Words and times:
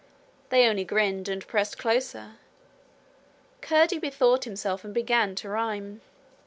They 0.49 0.67
only 0.67 0.83
grinned 0.83 1.29
and 1.29 1.45
pressed 1.45 1.77
closer. 1.77 2.37
Curdie 3.61 3.99
bethought 3.99 4.45
himself 4.45 4.83
and 4.83 4.95
began 4.95 5.35
to 5.35 5.49
rhyme. 5.49 6.01